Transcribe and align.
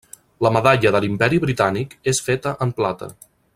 La 0.45 0.49
Medalla 0.55 0.91
de 0.95 1.01
l'Imperi 1.03 1.39
Britànic 1.45 1.95
és 2.13 2.25
feta 2.31 2.57
en 2.67 2.75
plata. 2.81 3.15